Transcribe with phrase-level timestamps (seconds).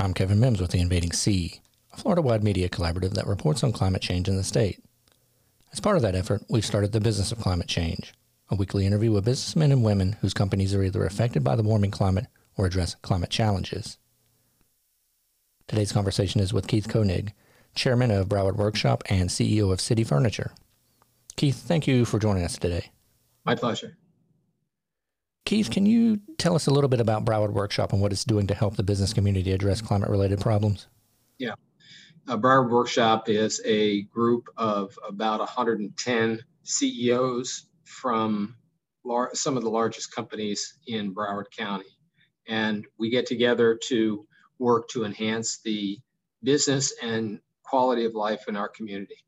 [0.00, 1.60] I'm Kevin Mims with The Invading Sea,
[1.92, 4.78] a Florida wide media collaborative that reports on climate change in the state.
[5.72, 8.14] As part of that effort, we've started The Business of Climate Change,
[8.48, 11.90] a weekly interview with businessmen and women whose companies are either affected by the warming
[11.90, 12.26] climate
[12.56, 13.98] or address climate challenges.
[15.66, 17.32] Today's conversation is with Keith Koenig,
[17.74, 20.52] chairman of Broward Workshop and CEO of City Furniture.
[21.34, 22.92] Keith, thank you for joining us today.
[23.44, 23.98] My pleasure.
[25.48, 28.46] Keith, can you tell us a little bit about Broward Workshop and what it's doing
[28.48, 30.88] to help the business community address climate related problems?
[31.38, 31.54] Yeah.
[32.28, 38.56] Uh, Broward Workshop is a group of about 110 CEOs from
[39.04, 41.96] lar- some of the largest companies in Broward County.
[42.46, 44.26] And we get together to
[44.58, 45.98] work to enhance the
[46.42, 49.24] business and quality of life in our community.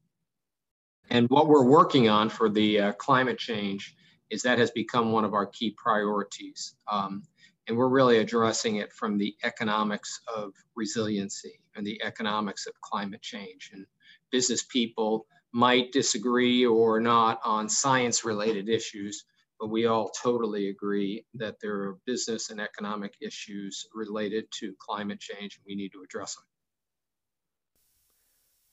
[1.09, 3.97] And what we're working on for the uh, climate change
[4.31, 6.77] is that has become one of our key priorities.
[6.91, 7.23] Um,
[7.69, 13.23] and we're really addressing it from the economics of resiliency and the economics of climate
[13.23, 13.71] change.
[13.73, 13.87] And
[14.31, 19.25] business people might disagree or not on science related issues,
[19.59, 25.21] but we all totally agree that there are business and economic issues related to climate
[25.21, 26.45] change and we need to address them.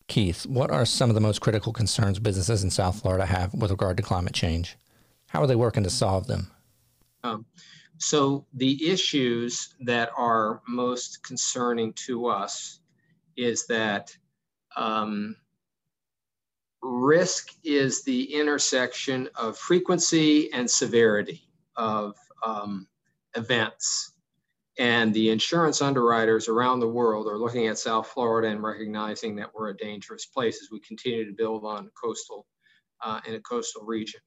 [0.07, 3.71] Keith, what are some of the most critical concerns businesses in South Florida have with
[3.71, 4.77] regard to climate change?
[5.27, 6.51] How are they working to solve them?
[7.23, 7.45] Um,
[7.97, 12.79] so, the issues that are most concerning to us
[13.35, 14.15] is that
[14.75, 15.35] um,
[16.81, 21.41] risk is the intersection of frequency and severity
[21.75, 22.87] of um,
[23.35, 24.13] events.
[24.79, 29.49] And the insurance underwriters around the world are looking at South Florida and recognizing that
[29.53, 32.45] we're a dangerous place as we continue to build on coastal
[33.03, 34.21] uh, in a coastal region.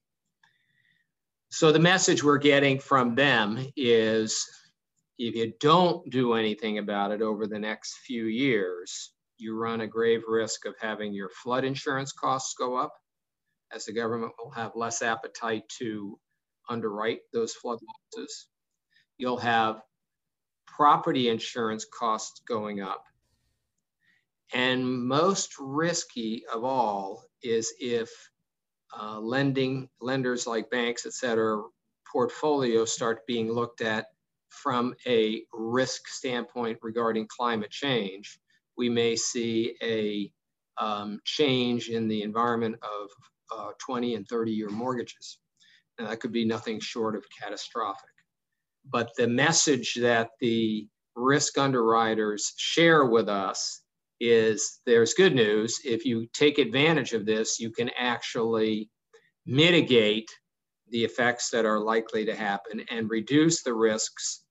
[1.52, 4.48] So the message we're getting from them is
[5.18, 9.86] if you don't do anything about it over the next few years, you run a
[9.86, 12.92] grave risk of having your flood insurance costs go up
[13.72, 16.18] as the government will have less appetite to
[16.68, 17.80] underwrite those flood
[18.14, 18.46] losses.
[19.18, 19.82] You'll have
[20.68, 23.02] property insurance costs going up.
[24.52, 28.29] And most risky of all is if
[28.98, 31.62] uh, lending lenders like banks, et cetera,
[32.10, 34.06] portfolios start being looked at
[34.50, 38.38] from a risk standpoint regarding climate change,
[38.76, 40.30] we may see a
[40.82, 43.10] um, change in the environment of
[43.56, 45.38] uh, 20 and 30 year mortgages.
[45.98, 48.08] And that could be nothing short of catastrophic.
[48.90, 53.82] But the message that the risk underwriters share with us
[54.20, 55.80] is there's good news.
[55.84, 58.90] If you take advantage of this, you can actually
[59.46, 60.30] mitigate
[60.90, 64.44] the effects that are likely to happen and reduce the risks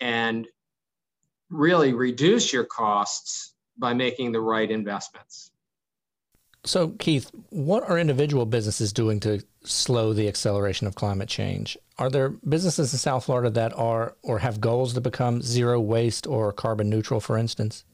[0.00, 0.46] and
[1.50, 5.50] really reduce your costs by making the right investments.
[6.64, 11.78] So, Keith, what are individual businesses doing to slow the acceleration of climate change?
[11.98, 16.26] Are there businesses in South Florida that are or have goals to become zero waste
[16.26, 17.84] or carbon neutral, for instance?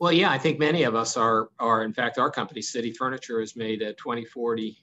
[0.00, 3.38] Well, yeah, I think many of us are, are in fact, our company, City Furniture,
[3.40, 4.82] has made a 2040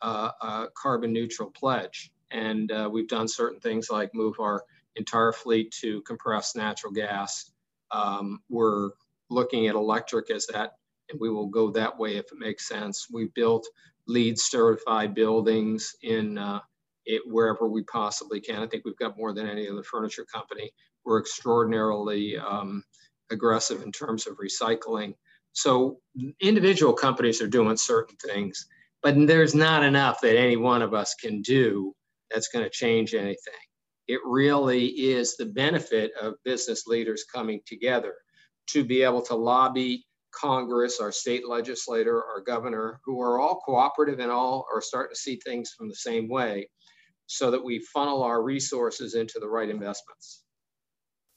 [0.00, 2.10] uh, uh, carbon neutral pledge.
[2.30, 4.64] And uh, we've done certain things like move our
[4.96, 7.52] entire fleet to compressed natural gas.
[7.90, 8.92] Um, we're
[9.28, 10.78] looking at electric as that,
[11.10, 13.06] and we will go that way if it makes sense.
[13.12, 13.68] We've built
[14.06, 16.60] LEED certified buildings in uh,
[17.04, 18.62] it wherever we possibly can.
[18.62, 20.70] I think we've got more than any other furniture company.
[21.04, 22.82] We're extraordinarily um,
[23.30, 25.14] aggressive in terms of recycling.
[25.52, 26.00] So
[26.40, 28.66] individual companies are doing certain things,
[29.02, 31.94] but there's not enough that any one of us can do
[32.30, 33.54] that's going to change anything.
[34.08, 38.14] It really is the benefit of business leaders coming together
[38.68, 44.18] to be able to lobby Congress, our state legislator, our governor, who are all cooperative
[44.18, 46.68] and all are starting to see things from the same way
[47.26, 50.42] so that we funnel our resources into the right investments.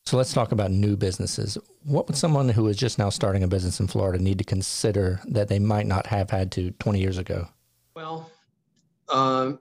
[0.05, 1.57] So let's talk about new businesses.
[1.87, 5.21] What would someone who is just now starting a business in Florida need to consider
[5.25, 7.47] that they might not have had to 20 years ago?
[7.95, 8.29] Well,
[9.07, 9.59] um,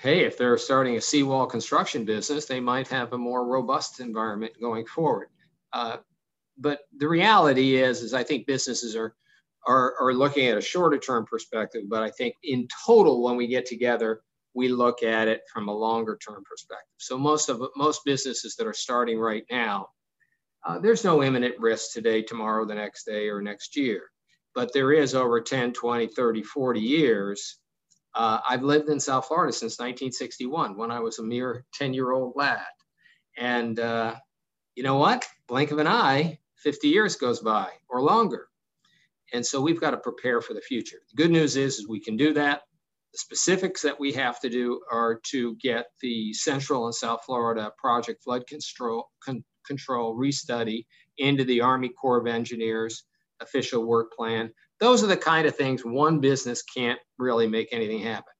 [0.00, 4.54] hey, if they're starting a seawall construction business, they might have a more robust environment
[4.60, 5.28] going forward.
[5.72, 5.98] Uh,
[6.58, 9.14] but the reality is, is I think businesses are,
[9.64, 11.84] are, are looking at a shorter term perspective.
[11.88, 14.22] But I think in total, when we get together,
[14.54, 16.96] we look at it from a longer term perspective.
[16.96, 19.90] So most of most businesses that are starting right now,
[20.64, 24.02] uh, there's no imminent risk today, tomorrow, the next day, or next year.
[24.54, 27.58] But there is over 10, 20, 30, 40 years.
[28.14, 32.12] Uh, I've lived in South Florida since 1961 when I was a mere 10 year
[32.12, 32.60] old lad.
[33.36, 34.14] And uh,
[34.76, 35.26] you know what?
[35.48, 38.48] Blink of an eye, 50 years goes by or longer.
[39.32, 40.98] And so we've got to prepare for the future.
[41.10, 42.62] The good news is, is we can do that.
[43.12, 47.72] The specifics that we have to do are to get the Central and South Florida
[47.76, 50.84] Project Flood Control, con, control restudy
[51.18, 53.04] into the Army Corps of Engineers
[53.40, 54.50] official work plan.
[54.80, 58.32] Those are the kind of things one business can't really make anything happen.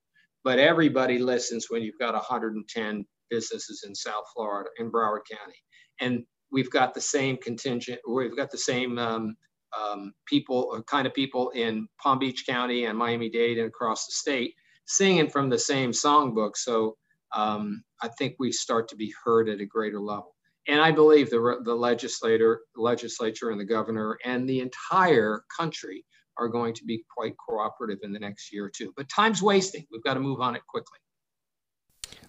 [0.43, 5.57] But everybody listens when you've got 110 businesses in South Florida, in Broward County.
[6.01, 9.37] And we've got the same contingent, we've got the same um,
[9.77, 14.13] um, people, uh, kind of people in Palm Beach County and Miami-Dade and across the
[14.13, 14.55] state
[14.87, 16.57] singing from the same songbook.
[16.57, 16.97] So
[17.35, 20.34] um, I think we start to be heard at a greater level.
[20.67, 26.05] And I believe the, the legislator, legislature and the governor and the entire country
[26.39, 28.93] are going to be quite cooperative in the next year or two.
[28.97, 29.87] But time's wasting.
[29.93, 30.99] We've got to move on it quickly.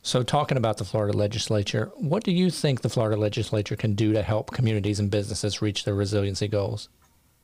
[0.01, 4.13] So, talking about the Florida legislature, what do you think the Florida legislature can do
[4.13, 6.89] to help communities and businesses reach their resiliency goals?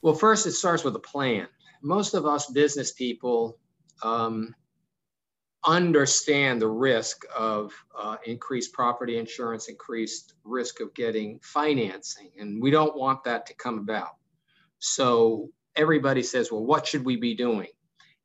[0.04, 1.48] Well, first, it starts with a plan.
[1.82, 3.58] Most of us business people
[4.04, 4.54] um,
[5.66, 12.72] understand the risk of uh, increased property insurance, increased risk of getting financing, and we
[12.72, 14.16] don't want that to come about.
[14.80, 17.70] So, everybody says, well, what should we be doing?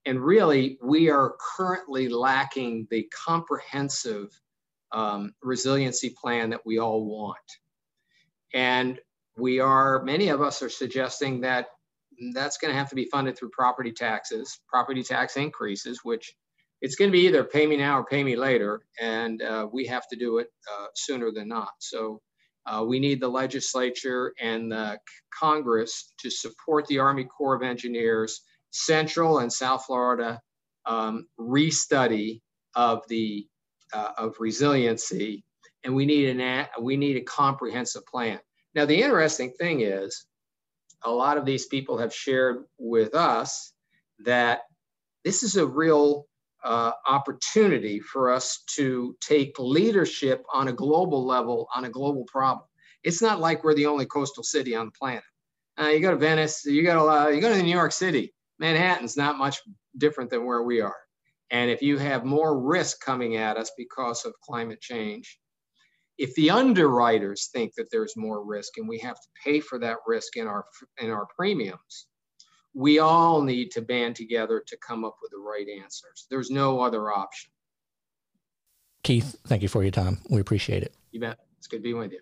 [0.06, 4.29] And really, we are currently lacking the comprehensive
[4.93, 7.37] um, resiliency plan that we all want.
[8.55, 9.00] And
[9.37, 11.67] we are, many of us are suggesting that
[12.33, 16.35] that's going to have to be funded through property taxes, property tax increases, which
[16.82, 18.82] it's going to be either pay me now or pay me later.
[19.00, 21.70] And uh, we have to do it uh, sooner than not.
[21.78, 22.20] So
[22.67, 24.99] uh, we need the legislature and the
[25.38, 30.40] Congress to support the Army Corps of Engineers, Central and South Florida
[30.87, 32.40] um, restudy
[32.75, 33.46] of the
[33.93, 35.44] uh, of resiliency,
[35.84, 38.38] and we need an we need a comprehensive plan.
[38.75, 40.26] Now, the interesting thing is,
[41.05, 43.73] a lot of these people have shared with us
[44.20, 44.62] that
[45.25, 46.26] this is a real
[46.66, 52.66] uh, opportunity for us to take leadership on a global level on a global problem.
[53.04, 55.22] It's not like we're the only coastal city on the planet.
[55.80, 58.34] Uh, you go to Venice, you go to uh, you go to New York City.
[58.58, 59.60] Manhattan's not much
[59.98, 60.96] different than where we are.
[61.50, 65.38] And if you have more risk coming at us because of climate change,
[66.18, 69.98] if the underwriters think that there's more risk and we have to pay for that
[70.06, 70.64] risk in our
[71.00, 72.06] in our premiums,
[72.76, 76.26] we all need to band together to come up with the right answers.
[76.28, 77.50] There's no other option.
[79.02, 80.19] Keith, thank you for your time.
[80.28, 80.94] We appreciate it.
[81.11, 81.38] You bet.
[81.56, 82.20] It's good being with you.